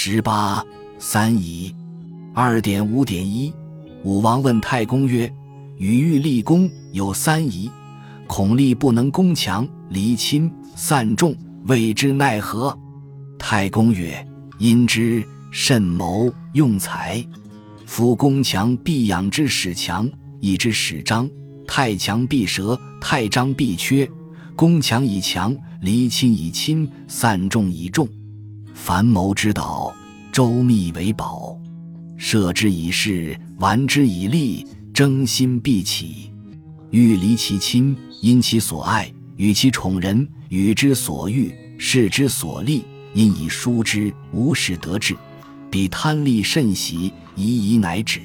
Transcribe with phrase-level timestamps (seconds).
[0.00, 0.64] 十八
[0.96, 1.74] 三乙
[2.32, 3.52] 二点五点一。
[4.04, 5.28] 武王问太公曰
[5.76, 7.68] ：“禹欲立功，有三疑，
[8.28, 11.34] 恐立不能攻强，离亲散众，
[11.66, 12.78] 谓之奈何？”
[13.40, 14.24] 太公曰
[14.60, 17.20] ：“因之慎谋用才。
[17.84, 20.08] 夫攻强必养之使强，
[20.40, 21.28] 以之使张；
[21.66, 24.08] 太强必折，太张必缺。
[24.54, 28.08] 攻强以强，离亲以亲，散众以众。
[28.88, 29.94] 凡谋之道，
[30.32, 31.54] 周密为宝。
[32.16, 36.32] 设之以事，玩之以利，争心必起。
[36.88, 45.14] 欲离其亲，因其所爱；与其宠人，与之所欲，事之所利，因以疏之，无使得志。
[45.70, 48.22] 彼贪利甚喜，夷夷乃止。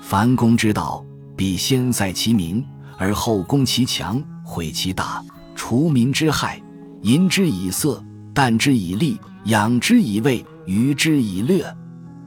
[0.00, 1.04] 凡攻之道，
[1.36, 2.64] 必先塞其名，
[2.96, 5.24] 而后攻其强，毁其大，
[5.56, 6.62] 除民之害。
[7.02, 8.00] 淫之以色，
[8.32, 11.74] 啖之以利，养之以味，娱之以乐。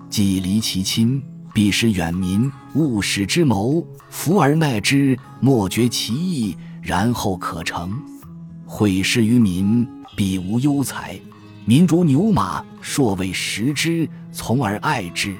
[0.09, 1.21] 既离其亲，
[1.53, 7.93] 必使远民，勿使之谋，福而奈之，莫绝其意，然后可成。
[8.65, 11.19] 毁事于民，必无忧财。
[11.63, 15.35] 民如牛马，硕为食之，从而爱之。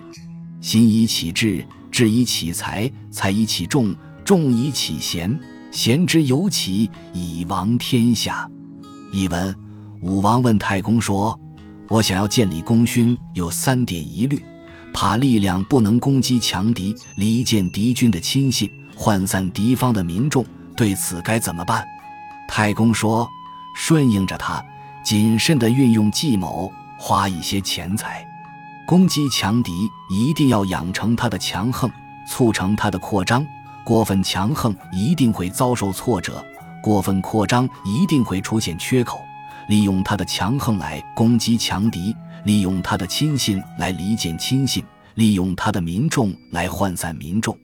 [0.60, 5.36] 心以起志，志以起财，财以起众，众以起贤，
[5.72, 8.48] 贤之有起，以王天下。
[9.12, 9.56] 译文：
[10.04, 11.38] 武王问太公说
[11.92, 14.42] ：“我想要建立功勋，有三点疑虑。”
[14.94, 21.86] 怕力量不能攻击强敌，离间敌军的亲信，涣散敌方的民众，对此该怎么办？
[22.48, 23.28] 太公说
[23.76, 24.64] ：“顺应着他，
[25.04, 28.26] 谨慎地运用计谋，花一些钱财，
[28.86, 31.90] 攻击强敌，一定要养成他的强横，
[32.28, 33.46] 促成他的扩张。
[33.86, 36.46] 过分强横一定会遭受挫折，
[36.84, 39.22] 过分扩张一定会出现缺口。
[39.72, 44.84] 利用他的强横来攻击强敌。”利用他的亲信来离间亲信，
[45.14, 47.56] 利用他的民众来涣散民众。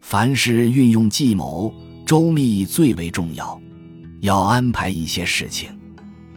[0.00, 1.74] 凡事运用计谋，
[2.06, 3.60] 周密最为重要。
[4.20, 5.76] 要安排一些事情，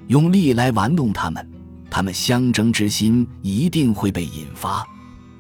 [0.08, 1.48] 用力来玩弄他们，
[1.92, 4.84] 他们相争之心一定会被引发。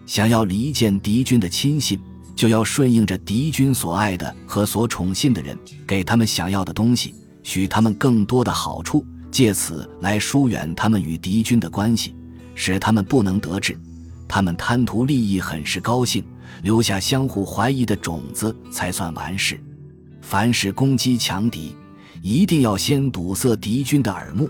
[0.06, 2.00] 想要离间敌军的亲信，
[2.36, 9.04] 就要顺应着敌军所爱的和所宠信的人，给他们想要的东西，许他们更多的好处，
[9.36, 12.16] 借此来疏远他们与敌军的关系。
[12.54, 13.78] 使他们不能得志，
[14.30, 16.24] 他们贪图利益，很是高兴，
[16.64, 19.62] 留下相互怀疑的种子，才算完事。
[20.22, 21.76] 凡是攻击强敌，
[22.22, 24.50] 一定要先堵塞敌军的耳目，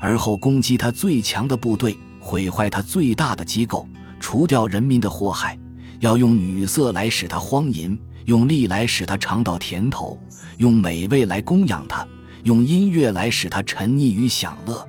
[0.00, 3.86] 而后攻击他最强的部队，毁坏他最大的机构，
[4.18, 5.58] 除掉人民的祸害。
[6.00, 10.18] 要用女色来使他荒淫，用力来使他尝到甜头，
[10.56, 12.08] 用美味来供养他，
[12.44, 14.86] 用音乐来使他沉溺于享乐。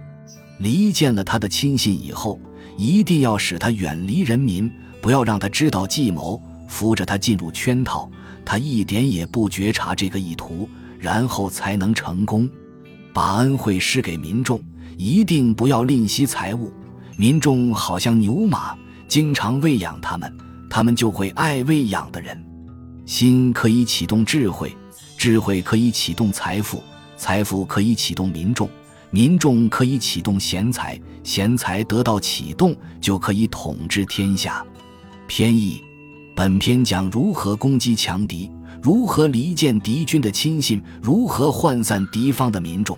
[0.59, 2.39] 离间了他的亲信以后。
[2.75, 4.67] 一定要使他远离人民，
[4.99, 8.09] 不要让他知道计谋，扶着他进入圈套，
[8.43, 12.49] 他一点也不觉察这个意图，然后才能成功。
[13.13, 14.59] 把恩惠施给民众，
[14.97, 16.73] 一定不要吝惜财物。
[17.15, 18.75] 民众好像牛马，
[19.07, 20.35] 经常喂养他们，
[20.67, 22.43] 他们就会爱喂养的人。
[23.05, 24.75] 心可以启动智慧，
[25.15, 26.81] 智慧可以启动财富，
[27.17, 28.69] 财富可以启动民众。
[29.11, 34.65] 民众可以启动贤才，贤才得到启动，就可以统治天下。
[35.27, 35.81] 偏义，
[36.35, 38.49] 本篇讲如何攻击强敌，
[38.81, 42.97] 如何离间敌军的亲信，如何涣散敌方的民众。